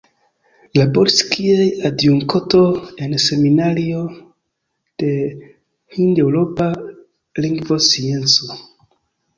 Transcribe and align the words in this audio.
Laboris 0.77 1.19
kiel 1.33 1.61
adjunkto 1.89 2.63
en 3.07 3.13
Seminario 3.27 4.01
de 5.05 5.13
Hindeŭropa 5.95 6.73
Lingvoscienco. 7.47 8.61